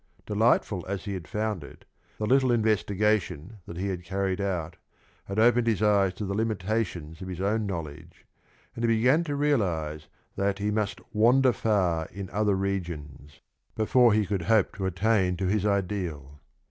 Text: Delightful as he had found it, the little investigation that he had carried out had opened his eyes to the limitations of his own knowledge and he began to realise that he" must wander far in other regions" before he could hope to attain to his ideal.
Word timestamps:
Delightful 0.25 0.83
as 0.87 1.05
he 1.05 1.13
had 1.13 1.27
found 1.27 1.63
it, 1.63 1.85
the 2.17 2.25
little 2.25 2.51
investigation 2.51 3.59
that 3.67 3.77
he 3.77 3.89
had 3.89 4.03
carried 4.03 4.41
out 4.41 4.77
had 5.25 5.37
opened 5.37 5.67
his 5.67 5.83
eyes 5.83 6.11
to 6.15 6.25
the 6.25 6.33
limitations 6.33 7.21
of 7.21 7.27
his 7.27 7.39
own 7.39 7.67
knowledge 7.67 8.25
and 8.73 8.83
he 8.83 8.87
began 8.87 9.23
to 9.25 9.35
realise 9.35 10.07
that 10.37 10.57
he" 10.57 10.71
must 10.71 11.01
wander 11.13 11.53
far 11.53 12.07
in 12.11 12.31
other 12.31 12.55
regions" 12.55 13.41
before 13.75 14.11
he 14.11 14.25
could 14.25 14.41
hope 14.41 14.73
to 14.75 14.87
attain 14.87 15.37
to 15.37 15.45
his 15.45 15.67
ideal. 15.67 16.39